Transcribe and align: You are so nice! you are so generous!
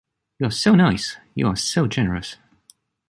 You 0.39 0.47
are 0.47 0.49
so 0.49 0.73
nice! 0.73 1.17
you 1.35 1.45
are 1.45 1.55
so 1.55 1.85
generous! 1.85 2.37